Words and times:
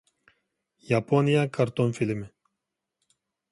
ياپونىيە 0.91 1.45
كارتون 1.59 1.95
فىلىمى 1.99 2.27